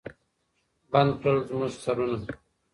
[0.91, 2.17] بند کړل زموږ سرونه